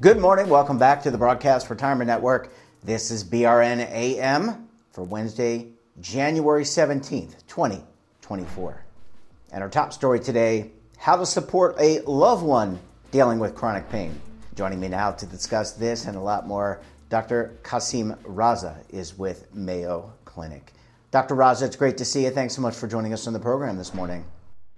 [0.00, 0.48] Good morning.
[0.48, 2.52] Welcome back to the Broadcast Retirement Network.
[2.84, 5.70] This is BRN AM for Wednesday,
[6.00, 8.84] January 17th, 2024.
[9.50, 12.78] And our top story today how to support a loved one
[13.10, 14.20] dealing with chronic pain.
[14.54, 17.58] Joining me now to discuss this and a lot more, Dr.
[17.64, 20.74] Qasim Raza is with Mayo Clinic.
[21.10, 21.34] Dr.
[21.34, 22.30] Raza, it's great to see you.
[22.30, 24.24] Thanks so much for joining us on the program this morning.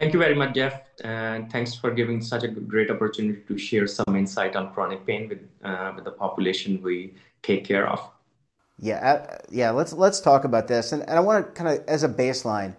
[0.00, 3.86] Thank you very much, Jeff, and thanks for giving such a great opportunity to share
[3.86, 8.00] some insight on chronic pain with uh, with the population we take care of.
[8.78, 9.68] Yeah, uh, yeah.
[9.68, 12.74] Let's let's talk about this, and, and I want to kind of as a baseline,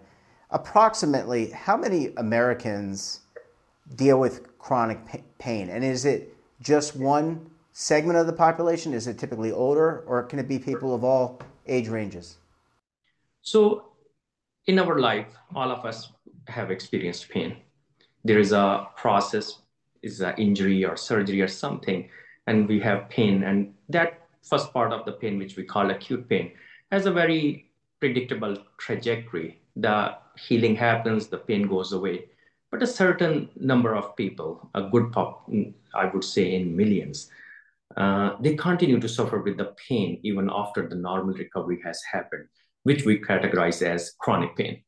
[0.50, 3.20] approximately how many Americans
[3.94, 4.98] deal with chronic
[5.38, 8.92] pain, and is it just one segment of the population?
[8.92, 12.38] Is it typically older, or can it be people of all age ranges?
[13.42, 13.92] So,
[14.66, 16.10] in our life, all of us
[16.48, 17.56] have experienced pain.
[18.24, 19.58] There is a process,
[20.02, 22.08] is an injury or surgery or something,
[22.46, 23.42] and we have pain.
[23.44, 26.52] And that first part of the pain, which we call acute pain,
[26.90, 27.70] has a very
[28.00, 29.60] predictable trajectory.
[29.76, 32.26] The healing happens, the pain goes away.
[32.70, 35.48] But a certain number of people, a good pop,
[35.94, 37.30] I would say in millions,
[37.96, 42.48] uh, they continue to suffer with the pain even after the normal recovery has happened,
[42.84, 44.82] which we categorize as chronic pain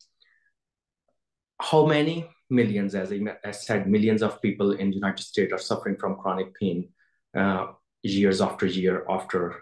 [1.61, 5.97] how many millions, as I said, millions of people in the United States are suffering
[5.97, 6.89] from chronic pain
[7.37, 7.67] uh,
[8.03, 9.61] years after year after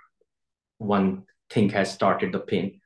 [0.78, 2.80] one thing has started the pain.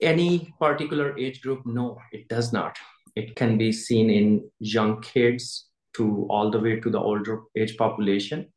[0.00, 1.66] Any particular age group?
[1.66, 2.76] No, it does not.
[3.16, 5.66] It can be seen in young kids
[5.96, 8.52] to all the way to the older age population.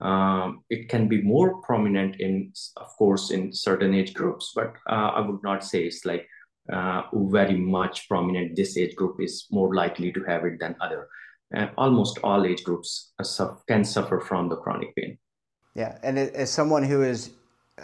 [0.00, 5.10] Um, it can be more prominent in, of course, in certain age groups, but uh,
[5.16, 6.26] I would not say it's like
[6.72, 11.08] uh, very much prominent this age group is more likely to have it than other.
[11.56, 13.12] Uh, almost all age groups
[13.66, 15.18] can suffer from the chronic pain.
[15.74, 17.30] Yeah and as someone who is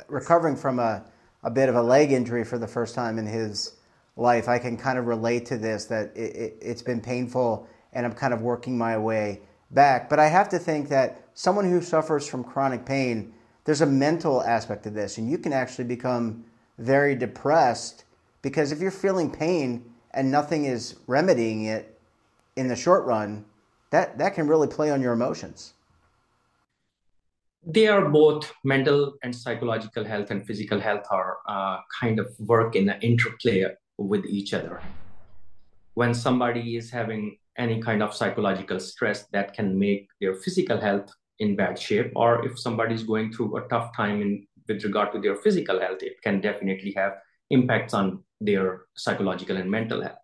[0.08, 1.04] recovering from a,
[1.42, 3.76] a bit of a leg injury for the first time in his
[4.16, 8.06] life i can kind of relate to this that it, it, it's been painful and
[8.06, 10.08] i'm kind of working my way back.
[10.08, 13.32] But i have to think that someone who suffers from chronic pain
[13.64, 16.44] there's a mental aspect of this and you can actually become
[16.78, 18.04] very depressed
[18.44, 19.82] because if you're feeling pain
[20.12, 21.98] and nothing is remedying it
[22.56, 23.42] in the short run,
[23.90, 25.72] that, that can really play on your emotions.
[27.66, 32.76] They are both mental and psychological health and physical health are uh, kind of work
[32.76, 33.64] in an interplay
[33.96, 34.82] with each other.
[35.94, 41.10] When somebody is having any kind of psychological stress, that can make their physical health
[41.38, 45.12] in bad shape, or if somebody is going through a tough time in with regard
[45.12, 47.14] to their physical health, it can definitely have
[47.50, 50.18] impacts on their psychological and mental health.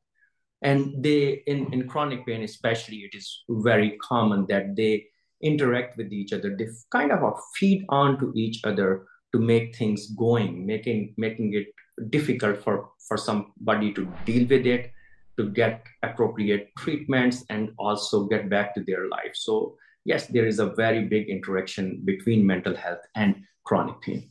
[0.62, 5.06] And they, in, in chronic pain especially, it is very common that they
[5.42, 6.54] interact with each other.
[6.54, 11.68] They kind of feed on to each other to make things going, making making it
[12.10, 14.92] difficult for, for somebody to deal with it,
[15.38, 19.32] to get appropriate treatments, and also get back to their life.
[19.34, 24.30] So yes, there is a very big interaction between mental health and chronic pain.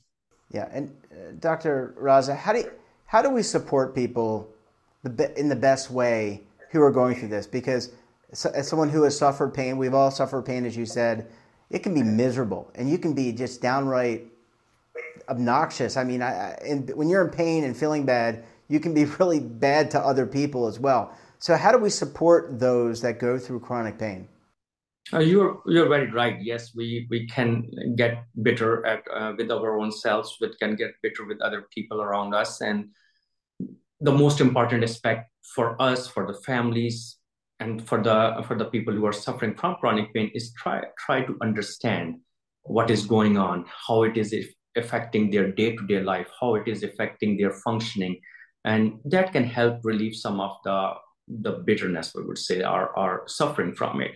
[0.51, 1.95] Yeah, and uh, Dr.
[1.99, 2.71] Raza, how do you,
[3.05, 4.49] how do we support people
[5.35, 7.47] in the best way who are going through this?
[7.47, 7.91] Because
[8.31, 11.27] as someone who has suffered pain, we've all suffered pain, as you said.
[11.69, 14.25] It can be miserable, and you can be just downright
[15.29, 15.97] obnoxious.
[15.97, 19.39] I mean, I, I, when you're in pain and feeling bad, you can be really
[19.39, 21.13] bad to other people as well.
[21.37, 24.27] So, how do we support those that go through chronic pain?
[25.11, 26.37] Uh, you're you're very right.
[26.41, 30.91] Yes, we we can get bitter at uh, with our own selves, but can get
[31.01, 32.61] bitter with other people around us.
[32.61, 32.89] And
[34.01, 37.17] the most important aspect for us, for the families,
[37.59, 41.23] and for the for the people who are suffering from chronic pain is try try
[41.25, 42.19] to understand
[42.63, 44.35] what is going on, how it is
[44.75, 48.19] affecting their day to day life, how it is affecting their functioning,
[48.63, 50.91] and that can help relieve some of the
[51.41, 54.11] the bitterness we would say are are suffering from it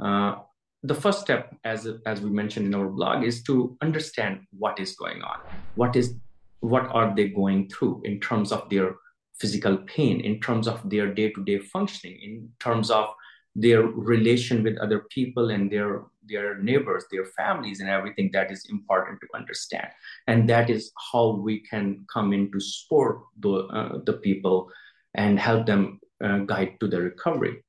[0.00, 0.36] uh,
[0.82, 4.94] the first step, as as we mentioned in our blog, is to understand what is
[4.96, 5.40] going on.
[5.74, 6.14] What is
[6.60, 8.96] what are they going through in terms of their
[9.40, 13.08] physical pain, in terms of their day-to-day functioning, in terms of
[13.54, 18.66] their relation with other people and their their neighbors, their families, and everything that is
[18.68, 19.88] important to understand.
[20.26, 24.70] And that is how we can come in to support the uh, the people
[25.14, 27.62] and help them uh, guide to the recovery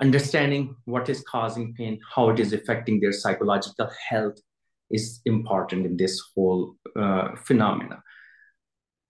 [0.00, 4.38] understanding what is causing pain, how it is affecting their psychological health
[4.90, 8.02] is important in this whole uh, phenomena.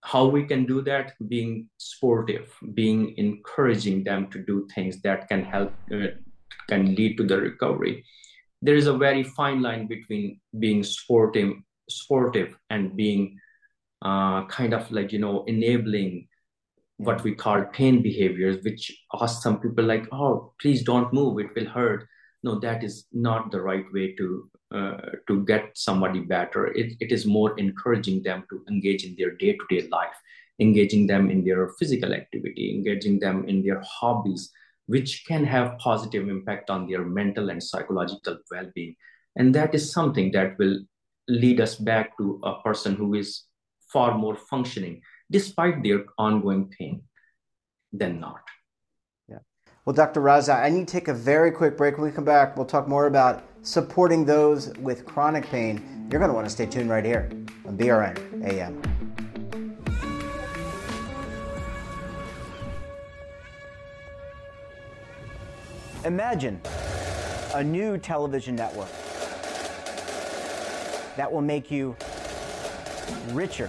[0.02, 1.12] How we can do that?
[1.28, 6.08] Being sportive, being encouraging them to do things that can help, uh,
[6.68, 8.04] can lead to the recovery.
[8.62, 11.52] there is a very fine line between being sportive
[11.88, 13.38] sportive and being
[14.02, 16.26] uh, kind of like you know enabling
[17.06, 18.84] what we call pain behaviors which
[19.20, 22.06] ask some people like oh please don't move it will hurt.
[22.42, 26.68] No that is not the right way to uh, to get somebody better.
[26.68, 30.18] It, it is more encouraging them to engage in their day-to-day life
[30.60, 34.52] engaging them in their physical activity engaging them in their hobbies
[34.90, 38.96] which can have positive impact on their mental and psychological well-being.
[39.36, 40.80] And that is something that will
[41.28, 43.44] lead us back to a person who is
[43.92, 45.00] far more functioning
[45.30, 47.02] despite their ongoing pain
[47.92, 48.42] than not
[49.28, 49.38] Yeah.
[49.84, 50.20] well, Dr.
[50.20, 51.96] Raza, I need to take a very quick break.
[51.96, 56.08] When we come back, we'll talk more about supporting those with chronic pain.
[56.10, 57.30] You're going to want to stay tuned right here
[57.66, 58.82] on BRN AM.
[66.04, 66.60] Imagine
[67.54, 68.88] a new television network
[71.16, 71.94] that will make you
[73.32, 73.68] richer,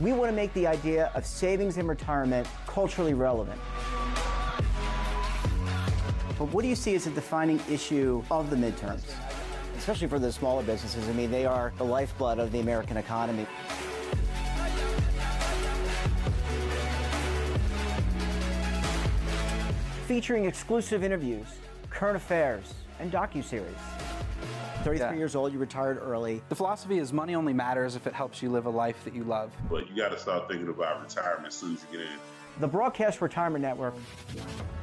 [0.00, 3.60] We want to make the idea of savings and retirement culturally relevant.
[6.36, 9.14] But what do you see as a defining issue of the midterms?
[9.78, 11.08] Especially for the smaller businesses.
[11.08, 13.46] I mean, they are the lifeblood of the American economy.
[20.08, 21.46] Featuring exclusive interviews,
[21.88, 23.74] current affairs, and docu-series.
[24.84, 25.14] 33 yeah.
[25.14, 26.42] years old, you retired early.
[26.50, 29.24] The philosophy is money only matters if it helps you live a life that you
[29.24, 29.50] love.
[29.70, 32.18] But you got to start thinking about retirement as soon as you get in.
[32.58, 33.94] The Broadcast Retirement Network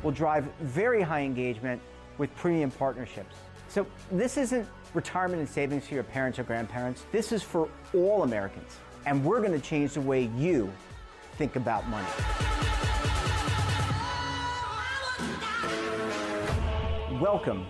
[0.03, 1.81] will drive very high engagement
[2.17, 3.35] with premium partnerships.
[3.67, 7.05] So this isn't retirement and savings for your parents or grandparents.
[7.11, 8.77] This is for all Americans.
[9.05, 10.71] And we're going to change the way you
[11.33, 12.07] think about money.
[17.19, 17.65] Welcome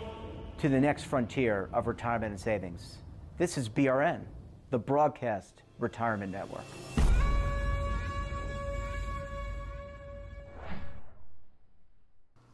[0.60, 2.98] to the next frontier of retirement and savings.
[3.40, 4.22] This is BRN,
[4.70, 6.66] the Broadcast Retirement Network.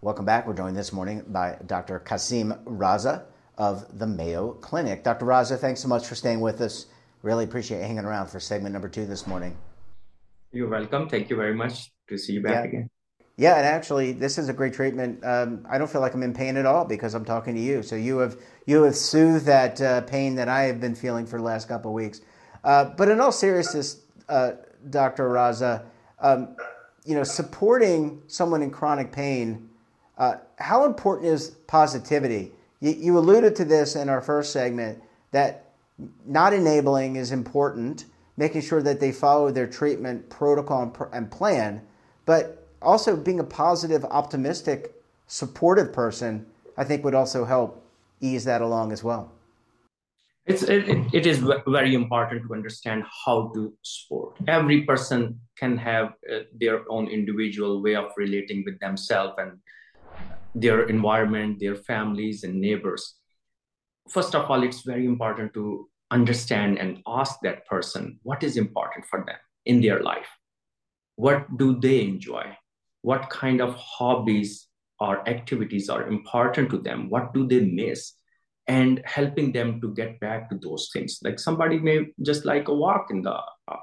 [0.01, 0.45] Welcome back.
[0.45, 1.99] We're joined this morning by Dr.
[1.99, 3.23] Qasim Raza
[3.57, 5.03] of the Mayo Clinic.
[5.03, 5.25] Dr.
[5.25, 6.85] Raza, thanks so much for staying with us.
[7.23, 9.57] Really appreciate hanging around for segment number two this morning.
[10.51, 11.09] You're welcome.
[11.09, 12.63] Thank you very much to see you back yeah.
[12.63, 12.89] again.
[13.37, 15.25] Yeah, and actually, this is a great treatment.
[15.25, 17.81] Um, I don't feel like I'm in pain at all because I'm talking to you.
[17.81, 21.39] So you have you have soothed that uh, pain that I have been feeling for
[21.39, 22.21] the last couple of weeks.
[22.63, 24.51] Uh, but in all seriousness, uh,
[24.91, 25.27] Dr.
[25.31, 25.85] Raza,
[26.19, 26.55] um,
[27.03, 29.69] you know, supporting someone in chronic pain
[30.17, 32.51] uh, how important is positivity?
[32.79, 35.71] You, you alluded to this in our first segment that
[36.25, 38.05] not enabling is important,
[38.35, 41.81] making sure that they follow their treatment protocol and, and plan,
[42.25, 44.93] but also being a positive, optimistic,
[45.27, 46.45] supportive person,
[46.77, 47.83] I think would also help
[48.21, 49.31] ease that along as well.
[50.45, 54.37] It's, it, it is very important to understand how to support.
[54.47, 59.59] Every person can have uh, their own individual way of relating with themselves and
[60.55, 63.15] their environment, their families, and neighbors.
[64.09, 69.05] First of all, it's very important to understand and ask that person what is important
[69.05, 69.35] for them
[69.65, 70.29] in their life.
[71.15, 72.57] What do they enjoy?
[73.01, 74.67] What kind of hobbies
[74.99, 77.09] or activities are important to them?
[77.09, 78.13] What do they miss?
[78.67, 81.19] And helping them to get back to those things.
[81.23, 83.37] Like somebody may just like a walk in the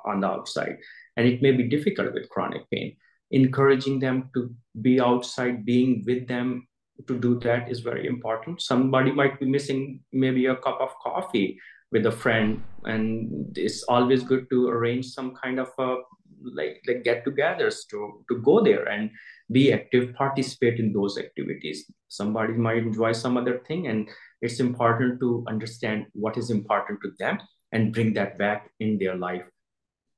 [0.05, 0.77] on the outside,
[1.17, 2.97] and it may be difficult with chronic pain
[3.31, 6.67] encouraging them to be outside, being with them
[7.09, 8.63] to do that is very important.
[8.63, 11.59] Somebody might be missing maybe a cup of coffee
[11.91, 15.97] with a friend, and it's always good to arrange some kind of a
[16.43, 19.11] like like get-togethers to to go there and
[19.51, 21.91] be active, participate in those activities.
[22.09, 24.09] Somebody might enjoy some other thing, and
[24.41, 27.39] it's important to understand what is important to them
[27.73, 29.45] and bring that back in their life.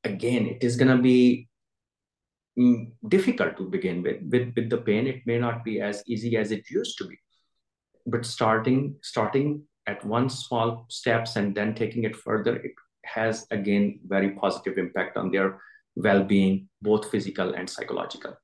[0.05, 1.49] Again, it is gonna be
[3.09, 4.23] difficult to begin with.
[4.31, 7.19] With with the pain, it may not be as easy as it used to be.
[8.07, 12.73] But starting starting at one small steps and then taking it further, it
[13.05, 15.61] has again very positive impact on their
[15.97, 18.37] well-being, both physical and psychological.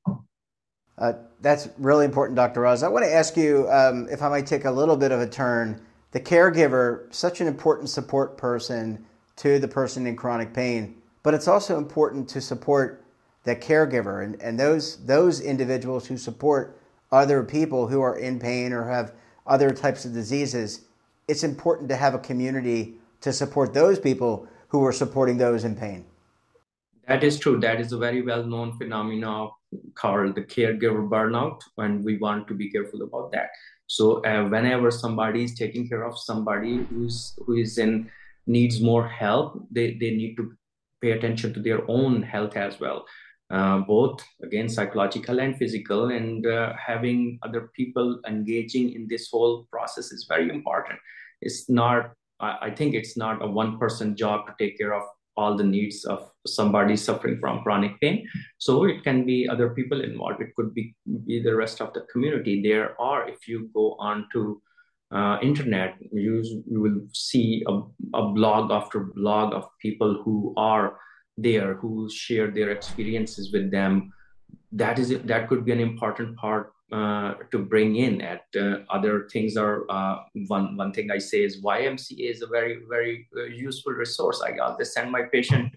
[0.98, 2.60] Uh, that's really important, Dr.
[2.60, 2.82] Ross.
[2.82, 5.28] I want to ask you um, if I might take a little bit of a
[5.28, 5.80] turn
[6.12, 9.04] the caregiver, such an important support person
[9.36, 13.01] to the person in chronic pain, but it's also important to support
[13.44, 16.78] the caregiver and, and those those individuals who support
[17.10, 19.12] other people who are in pain or have
[19.46, 20.82] other types of diseases.
[21.28, 25.76] It's important to have a community to support those people who are supporting those in
[25.76, 26.04] pain.
[27.08, 27.58] That is true.
[27.60, 29.50] That is a very well known phenomenon
[29.94, 33.50] called the caregiver burnout, and we want to be careful about that.
[33.86, 38.10] So uh, whenever somebody is taking care of somebody who's who is in
[38.46, 40.52] needs more help, they, they need to
[41.00, 43.04] pay attention to their own health as well.
[43.52, 49.66] Uh, both again psychological and physical and uh, having other people engaging in this whole
[49.70, 50.98] process is very important
[51.42, 55.04] it's not I, I think it's not a one person job to take care of
[55.36, 58.28] all the needs of somebody suffering from chronic pain.
[58.58, 60.42] So it can be other people involved.
[60.42, 60.94] It could be,
[61.26, 62.62] be the rest of the community.
[62.62, 64.60] There are, if you go on to
[65.10, 67.80] uh, internet, you, you will see a,
[68.14, 70.98] a blog after blog of people who are
[71.36, 74.12] there, who share their experiences with them.
[74.72, 79.26] That is that could be an important part uh, to bring in at uh, other
[79.32, 83.44] things are uh, one one thing i say is ymca is a very very uh,
[83.44, 84.42] useful resource.
[84.42, 85.74] I got always send my patient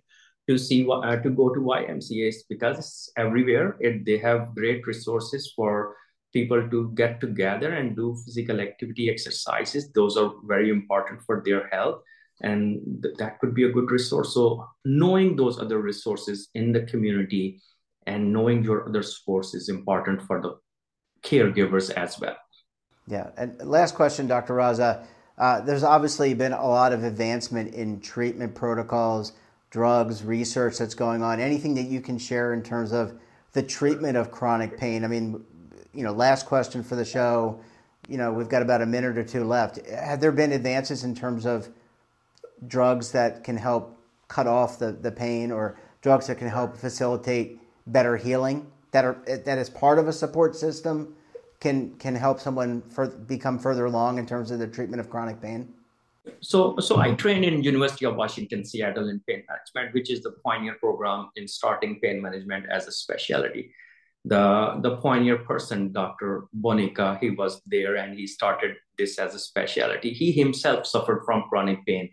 [0.49, 3.77] to see uh, to go to ymcas because it's everywhere.
[3.79, 5.95] It, they have great resources for
[6.33, 9.91] people to get together and do physical activity exercises.
[9.93, 12.01] Those are very important for their health
[12.41, 16.81] and th- that could be a good resource so knowing those other resources in the
[16.81, 17.61] community
[18.07, 20.55] and knowing your other sports is important for the
[21.23, 22.37] caregivers as well.
[23.07, 23.29] Yeah.
[23.37, 24.55] And last question, Dr.
[24.55, 25.05] Raza.
[25.37, 29.33] Uh, there's obviously been a lot of advancement in treatment protocols,
[29.69, 31.39] drugs, research that's going on.
[31.39, 33.19] Anything that you can share in terms of
[33.51, 35.03] the treatment of chronic pain?
[35.03, 35.43] I mean,
[35.93, 37.59] you know, last question for the show.
[38.07, 39.85] You know, we've got about a minute or two left.
[39.87, 41.67] Have there been advances in terms of
[42.67, 43.97] drugs that can help
[44.27, 48.67] cut off the, the pain or drugs that can help facilitate better healing?
[48.95, 51.13] that are that is part of a support system
[51.59, 55.41] can can help someone for, become further along in terms of the treatment of chronic
[55.41, 55.61] pain?
[56.39, 60.31] So, so I train in University of Washington Seattle in pain management, which is the
[60.43, 63.63] pioneer program in starting pain management as a specialty.
[64.23, 66.47] The the pioneer person, Dr.
[66.63, 70.11] Bonica, he was there and he started this as a specialty.
[70.21, 72.09] He himself suffered from chronic pain,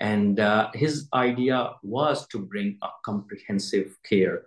[0.00, 4.42] and uh, his idea was to bring a comprehensive care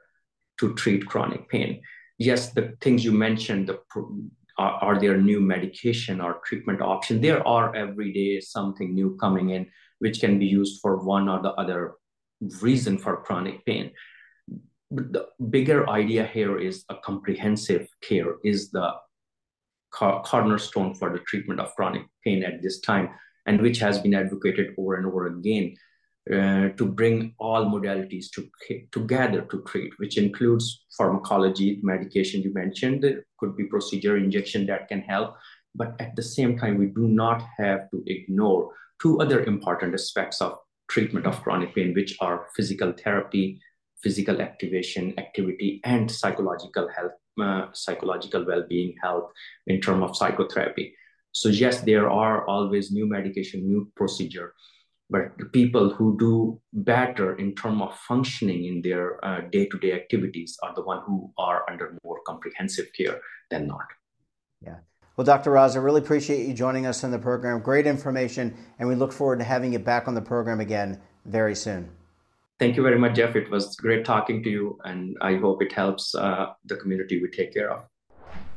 [0.60, 1.82] to treat chronic pain.
[2.18, 3.80] Yes, the things you mentioned, the,
[4.58, 7.20] are, are there new medication or treatment option?
[7.20, 9.68] There are every day something new coming in,
[10.00, 11.94] which can be used for one or the other
[12.62, 13.92] reason for chronic pain.
[14.90, 18.94] But the bigger idea here is a comprehensive care is the
[19.92, 23.10] cornerstone for the treatment of chronic pain at this time,
[23.46, 25.76] and which has been advocated over and over again
[26.32, 28.48] uh, to bring all modalities to,
[28.92, 33.04] together to treat, which includes pharmacology, medication you mentioned,
[33.40, 35.36] could be procedure injection that can help.
[35.74, 38.72] But at the same time, we do not have to ignore
[39.02, 40.58] two other important aspects of
[40.90, 43.60] treatment of chronic pain, which are physical therapy,
[44.04, 49.32] physical activation, activity, and psychological health, uh, psychological well-being health
[49.68, 50.94] in terms of psychotherapy.
[51.32, 54.54] So yes, there are always new medication, new procedure,
[55.10, 60.58] but the people who do better in terms of functioning in their uh, day-to-day activities
[60.64, 63.20] are the one who are under more comprehensive care
[63.50, 63.88] than not.
[64.62, 64.78] Yeah.
[65.18, 67.62] Well dr raz i really appreciate you joining us on the program.
[67.62, 71.56] Great information and we look forward to having you back on the program again very
[71.56, 71.90] soon.
[72.58, 73.36] Thank you very much jeff.
[73.36, 77.30] It was great talking to you and i hope it helps uh, the community we
[77.30, 77.84] take care of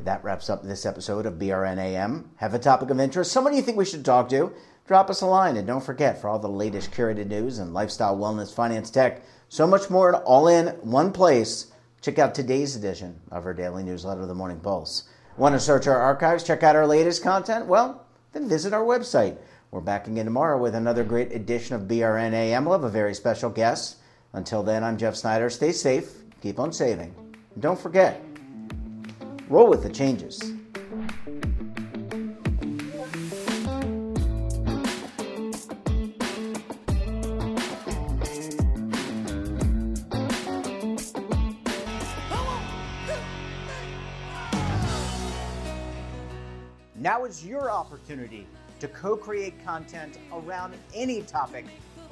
[0.00, 3.76] that wraps up this episode of brnam have a topic of interest someone you think
[3.76, 4.52] we should talk to
[4.86, 5.56] drop us a line.
[5.56, 9.66] And don't forget, for all the latest curated news and lifestyle, wellness, finance, tech, so
[9.66, 14.34] much more all in one place, check out today's edition of our daily newsletter, The
[14.34, 15.04] Morning Pulse.
[15.36, 17.66] Want to search our archives, check out our latest content?
[17.66, 19.36] Well, then visit our website.
[19.70, 22.64] We're back again tomorrow with another great edition of BRNAM.
[22.64, 23.96] We'll have a very special guest.
[24.32, 25.50] Until then, I'm Jeff Snyder.
[25.50, 27.14] Stay safe, keep on saving.
[27.54, 28.22] And don't forget,
[29.48, 30.40] roll with the changes.
[46.96, 48.46] Now is your opportunity
[48.80, 51.66] to co create content around any topic